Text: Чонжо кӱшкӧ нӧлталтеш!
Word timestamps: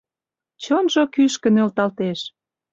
Чонжо 0.63 1.03
кӱшкӧ 1.13 1.49
нӧлталтеш! 1.55 2.19